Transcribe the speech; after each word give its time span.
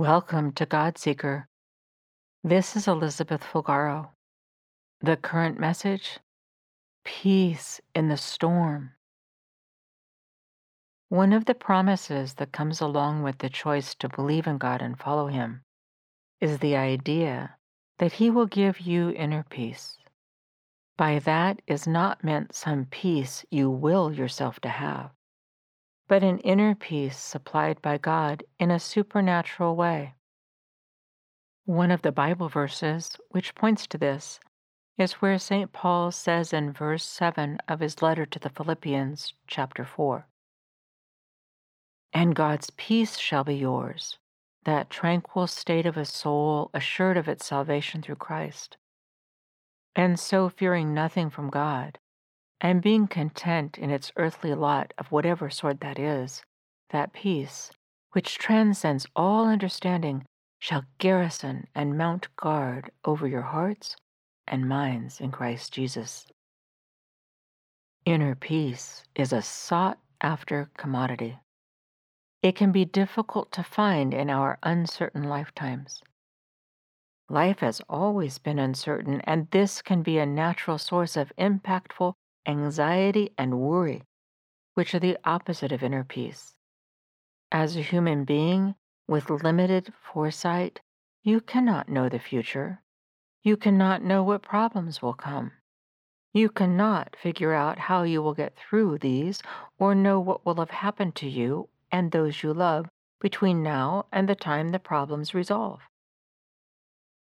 Welcome 0.00 0.52
to 0.52 0.64
God 0.64 0.96
Seeker. 0.96 1.46
This 2.42 2.74
is 2.74 2.88
Elizabeth 2.88 3.44
Fulgaro. 3.44 4.12
The 5.02 5.18
current 5.18 5.60
message 5.60 6.20
Peace 7.04 7.82
in 7.94 8.08
the 8.08 8.16
Storm. 8.16 8.92
One 11.10 11.34
of 11.34 11.44
the 11.44 11.54
promises 11.54 12.32
that 12.36 12.50
comes 12.50 12.80
along 12.80 13.24
with 13.24 13.36
the 13.40 13.50
choice 13.50 13.94
to 13.96 14.08
believe 14.08 14.46
in 14.46 14.56
God 14.56 14.80
and 14.80 14.98
follow 14.98 15.26
Him 15.26 15.64
is 16.40 16.60
the 16.60 16.76
idea 16.76 17.56
that 17.98 18.12
He 18.12 18.30
will 18.30 18.46
give 18.46 18.80
you 18.80 19.10
inner 19.10 19.44
peace. 19.50 19.98
By 20.96 21.18
that 21.18 21.60
is 21.66 21.86
not 21.86 22.24
meant 22.24 22.54
some 22.54 22.86
peace 22.86 23.44
you 23.50 23.68
will 23.68 24.10
yourself 24.10 24.60
to 24.60 24.70
have 24.70 25.10
but 26.10 26.24
an 26.24 26.40
inner 26.40 26.74
peace 26.74 27.16
supplied 27.16 27.80
by 27.80 27.96
God 27.96 28.42
in 28.58 28.68
a 28.68 28.80
supernatural 28.80 29.76
way. 29.76 30.12
One 31.66 31.92
of 31.92 32.02
the 32.02 32.10
Bible 32.10 32.48
verses 32.48 33.16
which 33.28 33.54
points 33.54 33.86
to 33.86 33.96
this 33.96 34.40
is 34.98 35.12
where 35.22 35.38
St. 35.38 35.72
Paul 35.72 36.10
says 36.10 36.52
in 36.52 36.72
verse 36.72 37.04
7 37.04 37.58
of 37.68 37.78
his 37.78 38.02
letter 38.02 38.26
to 38.26 38.40
the 38.40 38.50
Philippians, 38.50 39.34
chapter 39.46 39.84
4 39.84 40.26
And 42.12 42.34
God's 42.34 42.70
peace 42.70 43.16
shall 43.16 43.44
be 43.44 43.54
yours, 43.54 44.18
that 44.64 44.90
tranquil 44.90 45.46
state 45.46 45.86
of 45.86 45.96
a 45.96 46.04
soul 46.04 46.72
assured 46.74 47.18
of 47.18 47.28
its 47.28 47.46
salvation 47.46 48.02
through 48.02 48.16
Christ. 48.16 48.78
And 49.94 50.18
so, 50.18 50.48
fearing 50.48 50.92
nothing 50.92 51.30
from 51.30 51.50
God, 51.50 52.00
and 52.60 52.82
being 52.82 53.06
content 53.06 53.78
in 53.78 53.90
its 53.90 54.12
earthly 54.16 54.54
lot 54.54 54.92
of 54.98 55.10
whatever 55.10 55.48
sort 55.48 55.80
that 55.80 55.98
is, 55.98 56.42
that 56.90 57.12
peace, 57.12 57.70
which 58.12 58.38
transcends 58.38 59.06
all 59.16 59.46
understanding, 59.46 60.24
shall 60.58 60.84
garrison 60.98 61.66
and 61.74 61.96
mount 61.96 62.28
guard 62.36 62.90
over 63.04 63.26
your 63.26 63.42
hearts 63.42 63.96
and 64.46 64.68
minds 64.68 65.20
in 65.20 65.30
Christ 65.30 65.72
Jesus. 65.72 66.26
Inner 68.04 68.34
peace 68.34 69.04
is 69.14 69.32
a 69.32 69.40
sought 69.40 69.98
after 70.20 70.70
commodity. 70.76 71.38
It 72.42 72.56
can 72.56 72.72
be 72.72 72.84
difficult 72.84 73.52
to 73.52 73.62
find 73.62 74.12
in 74.12 74.28
our 74.28 74.58
uncertain 74.62 75.24
lifetimes. 75.24 76.02
Life 77.28 77.60
has 77.60 77.80
always 77.88 78.38
been 78.38 78.58
uncertain, 78.58 79.20
and 79.22 79.48
this 79.50 79.82
can 79.82 80.02
be 80.02 80.18
a 80.18 80.26
natural 80.26 80.78
source 80.78 81.16
of 81.16 81.32
impactful 81.38 82.14
anxiety, 82.46 83.30
and 83.36 83.60
worry, 83.60 84.02
which 84.74 84.94
are 84.94 85.00
the 85.00 85.18
opposite 85.24 85.72
of 85.72 85.82
inner 85.82 86.04
peace. 86.04 86.54
As 87.52 87.76
a 87.76 87.82
human 87.82 88.24
being 88.24 88.74
with 89.08 89.28
limited 89.28 89.92
foresight, 90.00 90.80
you 91.22 91.40
cannot 91.40 91.88
know 91.88 92.08
the 92.08 92.18
future. 92.18 92.80
You 93.42 93.56
cannot 93.56 94.02
know 94.02 94.22
what 94.22 94.42
problems 94.42 95.02
will 95.02 95.14
come. 95.14 95.52
You 96.32 96.48
cannot 96.48 97.16
figure 97.20 97.52
out 97.52 97.78
how 97.78 98.04
you 98.04 98.22
will 98.22 98.34
get 98.34 98.56
through 98.56 98.98
these 98.98 99.42
or 99.78 99.94
know 99.94 100.20
what 100.20 100.46
will 100.46 100.56
have 100.56 100.70
happened 100.70 101.16
to 101.16 101.28
you 101.28 101.68
and 101.90 102.12
those 102.12 102.42
you 102.42 102.54
love 102.54 102.88
between 103.20 103.62
now 103.62 104.06
and 104.12 104.28
the 104.28 104.34
time 104.34 104.70
the 104.70 104.78
problems 104.78 105.34
resolve. 105.34 105.80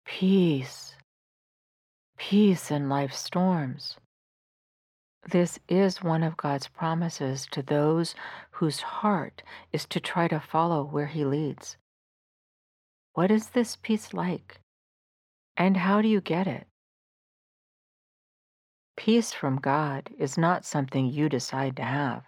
Peace. 0.04 0.94
Peace 2.16 2.70
in 2.70 2.88
life's 2.88 3.18
storms. 3.18 3.96
This 5.30 5.58
is 5.68 6.02
one 6.02 6.22
of 6.22 6.36
God's 6.36 6.68
promises 6.68 7.46
to 7.52 7.62
those 7.62 8.14
whose 8.50 8.80
heart 8.80 9.42
is 9.72 9.86
to 9.86 10.00
try 10.00 10.26
to 10.28 10.40
follow 10.40 10.84
where 10.84 11.06
He 11.06 11.24
leads. 11.24 11.76
What 13.14 13.30
is 13.30 13.50
this 13.50 13.76
peace 13.76 14.12
like? 14.12 14.60
And 15.56 15.76
how 15.76 16.02
do 16.02 16.08
you 16.08 16.20
get 16.20 16.46
it? 16.46 16.66
Peace 18.96 19.32
from 19.32 19.56
God 19.56 20.10
is 20.18 20.36
not 20.36 20.64
something 20.64 21.06
you 21.06 21.28
decide 21.28 21.76
to 21.76 21.84
have. 21.84 22.24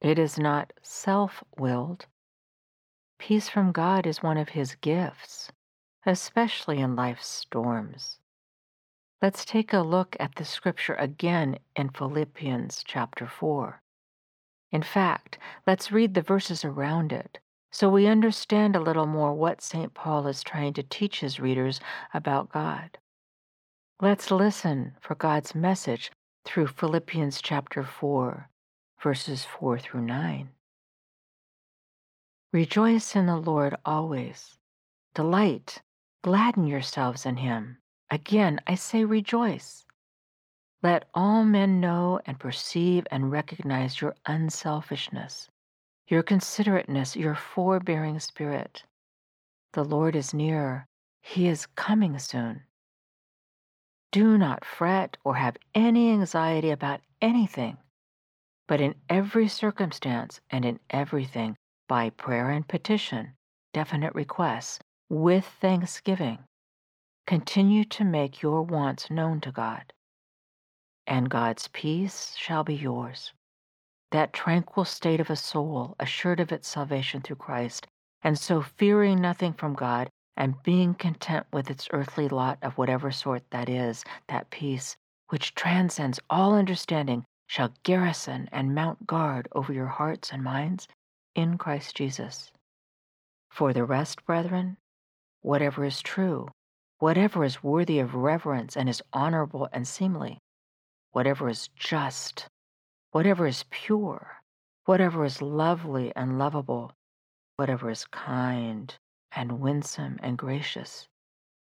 It 0.00 0.18
is 0.18 0.38
not 0.38 0.72
self 0.82 1.42
willed. 1.56 2.06
Peace 3.18 3.48
from 3.48 3.72
God 3.72 4.06
is 4.06 4.22
one 4.22 4.36
of 4.36 4.50
His 4.50 4.74
gifts, 4.76 5.50
especially 6.04 6.78
in 6.78 6.94
life's 6.94 7.26
storms. 7.26 8.18
Let's 9.22 9.46
take 9.46 9.72
a 9.72 9.80
look 9.80 10.14
at 10.20 10.34
the 10.34 10.44
scripture 10.44 10.94
again 10.94 11.58
in 11.74 11.88
Philippians 11.88 12.84
chapter 12.86 13.26
4. 13.26 13.80
In 14.72 14.82
fact, 14.82 15.38
let's 15.66 15.90
read 15.90 16.12
the 16.12 16.20
verses 16.20 16.66
around 16.66 17.12
it 17.12 17.38
so 17.72 17.88
we 17.88 18.06
understand 18.06 18.76
a 18.76 18.80
little 18.80 19.06
more 19.06 19.32
what 19.32 19.62
St. 19.62 19.94
Paul 19.94 20.26
is 20.26 20.42
trying 20.42 20.74
to 20.74 20.82
teach 20.82 21.20
his 21.20 21.40
readers 21.40 21.80
about 22.12 22.52
God. 22.52 22.98
Let's 24.00 24.30
listen 24.30 24.94
for 25.00 25.14
God's 25.14 25.54
message 25.54 26.10
through 26.44 26.66
Philippians 26.66 27.40
chapter 27.40 27.82
4, 27.82 28.50
verses 29.02 29.44
4 29.44 29.78
through 29.78 30.02
9. 30.02 30.50
Rejoice 32.52 33.16
in 33.16 33.26
the 33.26 33.36
Lord 33.36 33.76
always. 33.84 34.58
Delight, 35.14 35.80
gladden 36.22 36.66
yourselves 36.66 37.24
in 37.24 37.38
him. 37.38 37.78
Again, 38.10 38.60
I 38.66 38.76
say 38.76 39.04
rejoice. 39.04 39.84
Let 40.82 41.08
all 41.12 41.44
men 41.44 41.80
know 41.80 42.20
and 42.24 42.38
perceive 42.38 43.06
and 43.10 43.32
recognize 43.32 44.00
your 44.00 44.14
unselfishness, 44.26 45.48
your 46.06 46.22
considerateness, 46.22 47.16
your 47.16 47.34
forbearing 47.34 48.20
spirit. 48.20 48.84
The 49.72 49.84
Lord 49.84 50.14
is 50.14 50.32
near, 50.32 50.86
He 51.20 51.48
is 51.48 51.66
coming 51.66 52.18
soon. 52.20 52.62
Do 54.12 54.38
not 54.38 54.64
fret 54.64 55.16
or 55.24 55.34
have 55.34 55.56
any 55.74 56.12
anxiety 56.12 56.70
about 56.70 57.00
anything, 57.20 57.78
but 58.68 58.80
in 58.80 58.94
every 59.08 59.48
circumstance 59.48 60.40
and 60.48 60.64
in 60.64 60.78
everything, 60.90 61.56
by 61.88 62.10
prayer 62.10 62.50
and 62.50 62.66
petition, 62.68 63.34
definite 63.72 64.14
requests, 64.14 64.78
with 65.08 65.44
thanksgiving 65.44 66.38
Continue 67.26 67.84
to 67.86 68.04
make 68.04 68.40
your 68.40 68.62
wants 68.62 69.10
known 69.10 69.40
to 69.40 69.50
God, 69.50 69.92
and 71.08 71.28
God's 71.28 71.66
peace 71.66 72.36
shall 72.36 72.62
be 72.62 72.76
yours. 72.76 73.32
That 74.12 74.32
tranquil 74.32 74.84
state 74.84 75.18
of 75.18 75.28
a 75.28 75.34
soul 75.34 75.96
assured 75.98 76.38
of 76.38 76.52
its 76.52 76.68
salvation 76.68 77.22
through 77.22 77.36
Christ, 77.36 77.88
and 78.22 78.38
so 78.38 78.62
fearing 78.62 79.20
nothing 79.20 79.54
from 79.54 79.74
God 79.74 80.08
and 80.36 80.62
being 80.62 80.94
content 80.94 81.46
with 81.52 81.68
its 81.68 81.88
earthly 81.90 82.28
lot 82.28 82.58
of 82.62 82.78
whatever 82.78 83.10
sort 83.10 83.42
that 83.50 83.68
is, 83.68 84.04
that 84.28 84.50
peace, 84.50 84.96
which 85.28 85.52
transcends 85.56 86.20
all 86.30 86.54
understanding, 86.54 87.24
shall 87.48 87.74
garrison 87.82 88.48
and 88.52 88.72
mount 88.72 89.04
guard 89.04 89.48
over 89.50 89.72
your 89.72 89.86
hearts 89.88 90.30
and 90.30 90.44
minds 90.44 90.86
in 91.34 91.58
Christ 91.58 91.96
Jesus. 91.96 92.52
For 93.50 93.72
the 93.72 93.84
rest, 93.84 94.24
brethren, 94.24 94.76
whatever 95.42 95.84
is 95.84 96.02
true, 96.02 96.48
whatever 96.98 97.44
is 97.44 97.62
worthy 97.62 97.98
of 97.98 98.14
reverence 98.14 98.76
and 98.76 98.88
is 98.88 99.02
honorable 99.12 99.68
and 99.72 99.86
seemly, 99.86 100.38
whatever 101.12 101.48
is 101.48 101.68
just, 101.76 102.48
whatever 103.10 103.46
is 103.46 103.64
pure, 103.70 104.42
whatever 104.84 105.24
is 105.24 105.42
lovely 105.42 106.14
and 106.16 106.38
lovable, 106.38 106.92
whatever 107.56 107.90
is 107.90 108.04
kind 108.06 108.94
and 109.32 109.60
winsome 109.60 110.18
and 110.22 110.38
gracious, 110.38 111.06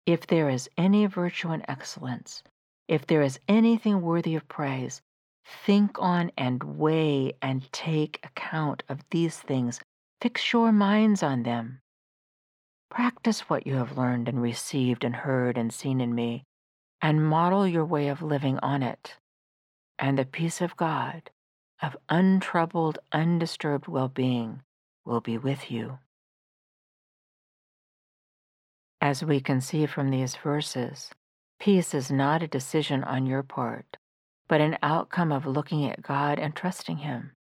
if 0.06 0.26
there 0.28 0.50
is 0.50 0.70
any 0.78 1.06
virtue 1.06 1.50
and 1.50 1.64
excellence, 1.68 2.44
if 2.88 3.06
there 3.06 3.22
is 3.22 3.40
anything 3.48 4.02
worthy 4.02 4.36
of 4.36 4.48
praise, 4.48 5.02
think 5.46 5.98
on 6.00 6.32
and 6.38 6.64
weigh 6.64 7.34
and 7.42 7.72
take 7.72 8.20
account 8.24 8.84
of 8.90 9.00
these 9.12 9.40
things. 9.40 9.80
Fix 10.22 10.54
your 10.54 10.72
minds 10.72 11.24
on 11.24 11.44
them. 11.44 11.80
Practice 12.92 13.50
what 13.50 13.66
you 13.66 13.76
have 13.76 13.98
learned 13.98 14.28
and 14.28 14.42
received 14.42 15.06
and 15.06 15.16
heard 15.16 15.58
and 15.58 15.74
seen 15.74 16.02
in 16.02 16.14
me, 16.14 16.44
and 17.02 17.26
model 17.26 17.66
your 17.66 17.86
way 17.86 18.10
of 18.10 18.22
living 18.22 18.60
on 18.60 18.84
it. 18.84 19.16
And 19.98 20.18
the 20.18 20.26
peace 20.26 20.60
of 20.60 20.76
God, 20.76 21.30
of 21.82 21.96
untroubled, 22.10 23.00
undisturbed 23.14 23.88
well 23.88 24.10
being, 24.10 24.64
will 25.06 25.22
be 25.22 25.38
with 25.38 25.72
you. 25.72 26.00
As 29.00 29.24
we 29.24 29.40
can 29.40 29.62
see 29.62 29.86
from 29.86 30.12
these 30.12 30.36
verses, 30.36 31.12
peace 31.62 31.94
is 31.94 32.12
not 32.12 32.44
a 32.44 32.48
decision 32.48 33.06
on 33.06 33.26
your 33.26 33.42
part, 33.42 33.96
but 34.50 34.60
an 34.60 34.78
outcome 34.84 35.32
of 35.32 35.46
looking 35.46 35.90
at 35.90 36.02
God 36.02 36.40
and 36.40 36.54
trusting 36.54 36.98
Him. 36.98 37.32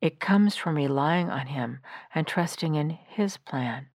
It 0.00 0.20
comes 0.20 0.54
from 0.54 0.76
relying 0.76 1.30
on 1.30 1.48
Him 1.48 1.80
and 2.14 2.28
trusting 2.28 2.76
in 2.76 2.90
His 2.90 3.36
plan. 3.38 3.88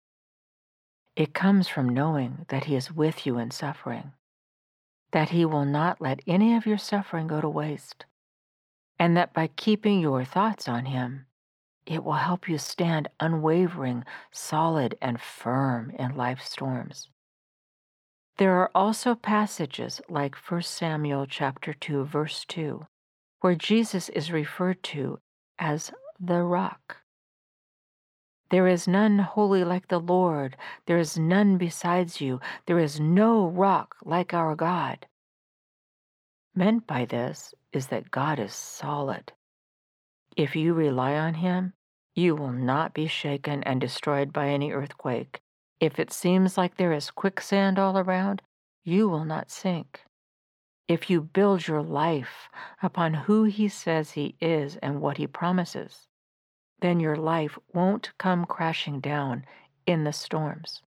It 1.16 1.34
comes 1.34 1.68
from 1.68 1.90
knowing 1.90 2.46
that 2.50 2.66
He 2.66 2.76
is 2.76 2.92
with 2.92 3.26
you 3.26 3.38
in 3.38 3.52
suffering, 3.52 4.14
that 5.12 5.30
He 5.30 5.46
will 5.46 5.66
not 5.66 6.02
let 6.02 6.22
any 6.28 6.56
of 6.56 6.66
your 6.66 6.78
suffering 6.78 7.28
go 7.28 7.42
to 7.42 7.50
waste, 7.50 8.06
and 9.00 9.16
that 9.18 9.34
by 9.34 9.48
keeping 9.48 10.00
your 10.02 10.26
thoughts 10.26 10.68
on 10.68 10.86
Him, 10.86 11.28
It 11.86 12.04
will 12.04 12.14
help 12.14 12.50
you 12.50 12.58
stand 12.58 13.10
unwavering, 13.20 14.06
solid, 14.32 14.98
and 15.02 15.22
firm 15.22 15.92
in 15.92 16.16
life's 16.16 16.50
storms. 16.50 17.10
There 18.38 18.60
are 18.60 18.72
also 18.76 19.16
passages 19.16 20.02
like 20.10 20.36
1 20.36 20.64
Samuel 20.64 21.26
chapter 21.28 21.74
2 21.74 22.06
verse 22.06 22.46
2 22.46 22.88
where 23.42 23.56
Jesus 23.56 24.10
is 24.10 24.32
referred 24.32 24.82
to 24.84 25.20
as 25.60 25.92
the 26.20 26.42
rock. 26.42 26.98
There 28.50 28.68
is 28.68 28.88
none 28.88 29.20
holy 29.20 29.64
like 29.64 29.88
the 29.88 30.00
Lord. 30.00 30.56
There 30.86 31.00
is 31.00 31.18
none 31.18 31.58
besides 31.58 32.22
you. 32.22 32.40
There 32.68 32.80
is 32.80 33.00
no 33.00 33.48
rock 33.48 33.96
like 34.04 34.34
our 34.34 34.56
God. 34.56 35.08
Meant 36.54 36.86
by 36.88 37.06
this 37.06 37.54
is 37.74 37.88
that 37.88 38.12
God 38.12 38.40
is 38.40 38.54
solid. 38.54 39.34
If 40.38 40.56
you 40.56 40.74
rely 40.74 41.16
on 41.16 41.36
Him, 41.36 41.74
you 42.14 42.36
will 42.36 42.52
not 42.52 42.94
be 42.94 43.08
shaken 43.08 43.64
and 43.64 43.82
destroyed 43.82 44.32
by 44.32 44.48
any 44.48 44.72
earthquake. 44.72 45.42
If 45.80 46.00
it 46.00 46.14
seems 46.14 46.58
like 46.58 46.78
there 46.78 46.94
is 46.94 47.12
quicksand 47.12 47.78
all 47.78 47.98
around, 47.98 48.42
you 48.84 49.10
will 49.10 49.26
not 49.26 49.52
sink. 49.52 50.02
If 50.88 51.10
you 51.10 51.22
build 51.22 51.68
your 51.68 51.82
life 51.82 52.48
upon 52.82 53.14
who 53.14 53.44
He 53.44 53.68
says 53.68 54.12
He 54.12 54.36
is 54.40 54.78
and 54.78 55.02
what 55.02 55.18
He 55.18 55.28
promises, 55.28 56.05
then 56.86 57.00
your 57.00 57.16
life 57.16 57.58
won't 57.74 58.16
come 58.20 58.46
crashing 58.46 59.00
down 59.00 59.44
in 59.88 60.04
the 60.04 60.14
storms. 60.14 60.84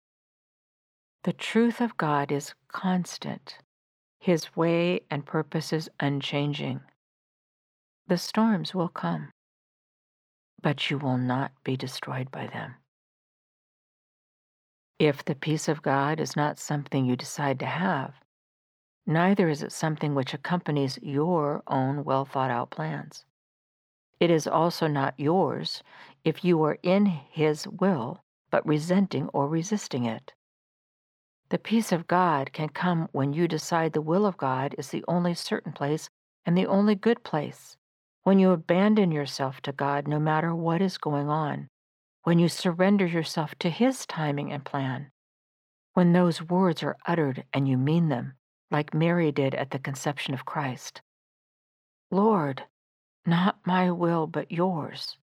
The 1.24 1.32
truth 1.32 1.80
of 1.80 1.96
God 1.96 2.30
is 2.30 2.52
constant, 2.68 3.56
His 4.20 4.54
way 4.54 5.00
and 5.10 5.24
purposes 5.24 5.88
unchanging. 5.98 6.80
The 8.08 8.18
storms 8.18 8.74
will 8.74 8.90
come, 8.90 9.30
but 10.60 10.90
you 10.90 10.98
will 10.98 11.16
not 11.16 11.52
be 11.64 11.78
destroyed 11.78 12.30
by 12.30 12.46
them. 12.46 12.74
If 14.98 15.24
the 15.24 15.34
peace 15.34 15.66
of 15.66 15.80
God 15.80 16.20
is 16.20 16.36
not 16.36 16.58
something 16.58 17.06
you 17.06 17.16
decide 17.16 17.58
to 17.60 17.66
have, 17.66 18.12
neither 19.06 19.48
is 19.48 19.62
it 19.62 19.72
something 19.72 20.14
which 20.14 20.34
accompanies 20.34 20.98
your 21.00 21.62
own 21.66 22.04
well 22.04 22.26
thought 22.26 22.50
out 22.50 22.68
plans. 22.68 23.24
It 24.18 24.30
is 24.30 24.46
also 24.46 24.86
not 24.86 25.18
yours 25.18 25.82
if 26.24 26.44
you 26.44 26.62
are 26.64 26.78
in 26.82 27.06
His 27.06 27.68
will, 27.68 28.22
but 28.50 28.66
resenting 28.66 29.28
or 29.28 29.48
resisting 29.48 30.04
it. 30.04 30.32
The 31.50 31.58
peace 31.58 31.92
of 31.92 32.06
God 32.08 32.52
can 32.52 32.70
come 32.70 33.08
when 33.12 33.32
you 33.32 33.46
decide 33.46 33.92
the 33.92 34.00
will 34.00 34.26
of 34.26 34.36
God 34.36 34.74
is 34.78 34.88
the 34.88 35.04
only 35.06 35.34
certain 35.34 35.72
place 35.72 36.08
and 36.44 36.56
the 36.56 36.66
only 36.66 36.94
good 36.94 37.22
place, 37.22 37.76
when 38.22 38.38
you 38.38 38.50
abandon 38.50 39.12
yourself 39.12 39.60
to 39.62 39.72
God 39.72 40.08
no 40.08 40.18
matter 40.18 40.54
what 40.54 40.80
is 40.80 40.98
going 40.98 41.28
on, 41.28 41.68
when 42.24 42.38
you 42.38 42.48
surrender 42.48 43.06
yourself 43.06 43.54
to 43.60 43.70
His 43.70 44.06
timing 44.06 44.50
and 44.50 44.64
plan, 44.64 45.10
when 45.94 46.12
those 46.12 46.42
words 46.42 46.82
are 46.82 46.96
uttered 47.06 47.44
and 47.52 47.68
you 47.68 47.76
mean 47.76 48.08
them, 48.08 48.34
like 48.70 48.92
Mary 48.92 49.30
did 49.30 49.54
at 49.54 49.70
the 49.70 49.78
conception 49.78 50.34
of 50.34 50.44
Christ. 50.44 51.02
Lord, 52.10 52.64
not 53.26 53.58
my 53.64 53.90
will, 53.90 54.26
but 54.26 54.52
yours. 54.52 55.18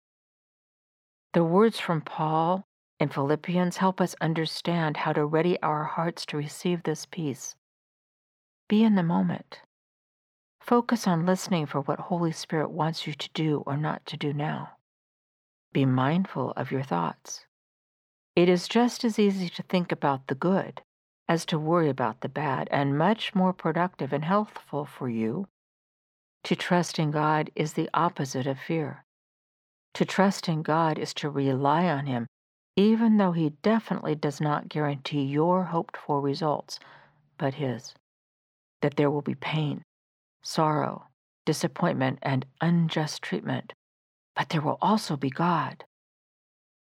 The 1.33 1.43
words 1.43 1.79
from 1.79 2.01
Paul 2.01 2.65
in 2.99 3.09
Philippians 3.09 3.77
help 3.77 4.01
us 4.01 4.15
understand 4.21 4.97
how 4.97 5.13
to 5.13 5.25
ready 5.25 5.61
our 5.61 5.83
hearts 5.83 6.25
to 6.27 6.37
receive 6.37 6.83
this 6.83 7.05
peace. 7.05 7.55
Be 8.67 8.83
in 8.83 8.95
the 8.95 9.03
moment. 9.03 9.61
Focus 10.59 11.07
on 11.07 11.25
listening 11.25 11.65
for 11.65 11.81
what 11.81 11.99
Holy 11.99 12.31
Spirit 12.31 12.69
wants 12.69 13.07
you 13.07 13.13
to 13.13 13.29
do 13.33 13.63
or 13.65 13.77
not 13.77 14.05
to 14.07 14.17
do 14.17 14.33
now. 14.33 14.77
Be 15.73 15.85
mindful 15.85 16.51
of 16.51 16.71
your 16.71 16.83
thoughts. 16.83 17.45
It 18.35 18.49
is 18.49 18.67
just 18.67 19.03
as 19.03 19.17
easy 19.17 19.49
to 19.49 19.63
think 19.63 19.91
about 19.91 20.27
the 20.27 20.35
good 20.35 20.81
as 21.31 21.45
to 21.45 21.57
worry 21.57 21.87
about 21.87 22.19
the 22.19 22.27
bad, 22.27 22.67
and 22.71 22.97
much 22.97 23.33
more 23.33 23.53
productive 23.53 24.11
and 24.11 24.25
healthful 24.25 24.83
for 24.83 25.07
you. 25.07 25.47
To 26.45 26.55
trust 26.55 26.99
in 26.99 27.11
God 27.11 27.51
is 27.55 27.73
the 27.73 27.89
opposite 27.93 28.47
of 28.47 28.59
fear. 28.59 29.05
To 29.95 30.05
trust 30.05 30.47
in 30.47 30.61
God 30.63 30.97
is 30.97 31.13
to 31.15 31.29
rely 31.29 31.85
on 31.85 32.05
Him, 32.05 32.27
even 32.75 33.17
though 33.17 33.33
He 33.33 33.49
definitely 33.61 34.15
does 34.15 34.41
not 34.41 34.69
guarantee 34.69 35.23
your 35.23 35.65
hoped 35.65 35.97
for 35.97 36.21
results, 36.21 36.79
but 37.37 37.55
His. 37.55 37.93
That 38.81 38.95
there 38.95 39.11
will 39.11 39.21
be 39.21 39.35
pain, 39.35 39.83
sorrow, 40.41 41.07
disappointment, 41.45 42.19
and 42.21 42.45
unjust 42.61 43.21
treatment 43.21 43.73
but 44.35 44.49
there 44.49 44.61
will 44.61 44.77
also 44.81 45.15
be 45.15 45.29
God. 45.29 45.83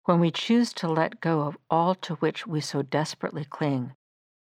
When 0.06 0.20
we 0.20 0.32
choose 0.32 0.74
to 0.74 0.88
let 0.88 1.22
go 1.22 1.42
of 1.42 1.58
all 1.70 1.96
to 1.96 2.16
which 2.16 2.48
we 2.48 2.62
so 2.62 2.82
desperately 2.82 3.46
cling, 3.46 3.94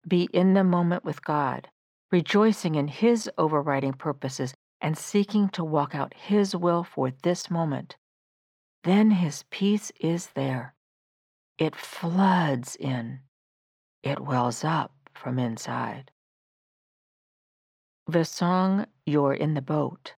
be 0.07 0.29
in 0.33 0.55
the 0.55 0.65
moment 0.65 1.05
with 1.05 1.25
God, 1.25 1.69
rejoicing 2.11 2.75
in 2.75 2.89
His 2.89 3.31
overriding 3.39 3.93
purposes 3.93 4.55
and 4.83 4.99
seeking 4.99 5.49
to 5.51 5.65
walk 5.65 5.95
out 5.95 6.13
His 6.13 6.55
will 6.55 6.85
for 6.85 7.13
this 7.23 7.51
moment, 7.51 7.97
then 8.85 9.13
His 9.13 9.45
peace 9.49 9.93
is 10.01 10.27
there. 10.35 10.75
It 11.57 11.77
floods 11.77 12.77
in, 12.77 13.21
it 14.03 14.21
wells 14.21 14.65
up 14.65 14.93
from 15.15 15.39
inside. 15.39 16.11
The 18.09 18.25
song 18.25 18.87
You're 19.07 19.35
in 19.35 19.55
the 19.55 19.63
Boat 19.63 20.15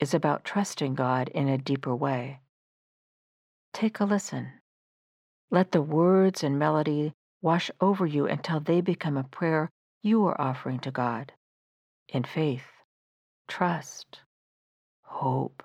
is 0.00 0.14
about 0.14 0.44
trusting 0.44 0.94
God 0.94 1.28
in 1.28 1.48
a 1.48 1.58
deeper 1.58 1.94
way. 1.94 2.40
Take 3.74 4.00
a 4.00 4.04
listen. 4.04 4.54
Let 5.50 5.72
the 5.72 5.82
words 5.82 6.42
and 6.42 6.58
melody 6.58 7.12
wash 7.42 7.70
over 7.80 8.06
you 8.06 8.26
until 8.26 8.60
they 8.60 8.80
become 8.80 9.18
a 9.18 9.24
prayer 9.24 9.70
you 10.02 10.24
are 10.26 10.40
offering 10.40 10.78
to 10.80 10.90
God 10.90 11.32
in 12.08 12.24
faith, 12.24 12.66
trust, 13.48 14.20
hope, 15.02 15.62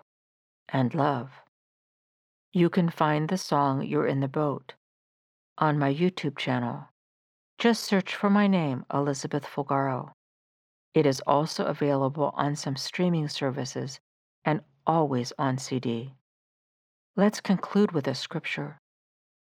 and 0.68 0.94
love. 0.94 1.32
You 2.54 2.70
can 2.70 2.90
find 2.90 3.30
the 3.30 3.38
song 3.38 3.84
You're 3.84 4.08
in 4.08 4.22
the 4.22 4.28
Boat 4.28 4.74
on 5.58 5.78
my 5.78 5.94
YouTube 5.94 6.38
channel. 6.38 6.90
Just 7.58 7.84
search 7.84 8.16
for 8.16 8.30
my 8.30 8.48
name, 8.48 8.86
Elizabeth 8.94 9.46
Fulgaro. 9.46 10.12
It 10.96 11.06
is 11.06 11.22
also 11.28 11.66
available 11.66 12.34
on 12.36 12.56
some 12.56 12.76
streaming 12.76 13.28
services 13.28 14.00
and 14.46 14.62
always 14.88 15.32
on 15.38 15.58
CD. 15.58 16.14
Let's 17.16 17.42
conclude 17.42 17.92
with 17.92 18.08
a 18.08 18.16
scripture, 18.16 18.80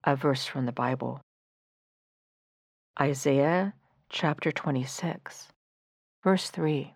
a 0.03 0.15
verse 0.15 0.45
from 0.45 0.65
the 0.65 0.71
Bible. 0.71 1.21
Isaiah 2.99 3.73
chapter 4.09 4.51
26, 4.51 5.49
verse 6.23 6.49
3. 6.49 6.94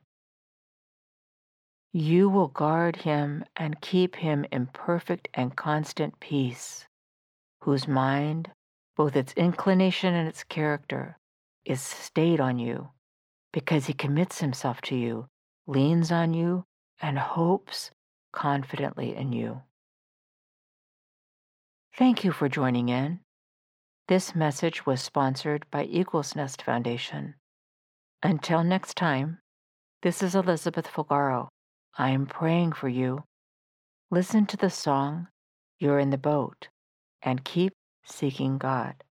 You 1.92 2.30
will 2.30 2.50
guard 2.50 2.98
him 2.98 3.44
and 3.56 3.82
keep 3.82 4.16
him 4.16 4.46
in 4.52 4.68
perfect 4.68 5.28
and 5.34 5.56
constant 5.56 6.20
peace, 6.20 6.86
whose 7.62 7.88
mind, 7.88 8.52
both 8.96 9.16
its 9.16 9.34
inclination 9.34 10.14
and 10.14 10.28
its 10.28 10.44
character, 10.44 11.18
is 11.66 11.82
stayed 11.82 12.40
on 12.40 12.60
you, 12.60 12.90
because 13.52 13.88
he 13.88 13.94
commits 13.94 14.40
himself 14.40 14.82
to 14.82 14.96
you, 14.96 15.28
leans 15.66 16.12
on 16.12 16.36
you, 16.36 16.64
and 17.02 17.18
hopes 17.18 17.90
confidently 18.32 19.16
in 19.16 19.34
you. 19.34 19.64
Thank 21.98 22.24
you 22.24 22.32
for 22.32 22.48
joining 22.48 22.90
in. 22.90 23.20
This 24.08 24.36
message 24.36 24.86
was 24.86 25.02
sponsored 25.02 25.66
by 25.72 25.86
Eagles 25.86 26.36
Nest 26.36 26.62
Foundation. 26.62 27.36
Until 28.22 28.64
next 28.64 28.96
time, 28.96 29.40
this 30.04 30.22
is 30.22 30.36
Elizabeth 30.36 30.88
Fulgaro. 30.88 31.50
I 32.00 32.12
am 32.12 32.28
praying 32.28 32.72
for 32.72 32.88
you. 32.88 33.26
Listen 34.10 34.46
to 34.46 34.56
the 34.56 34.70
song, 34.70 35.28
You're 35.80 36.00
in 36.00 36.12
the 36.12 36.18
Boat, 36.18 36.70
and 37.22 37.44
keep 37.44 37.74
seeking 38.06 38.58
God. 38.58 39.04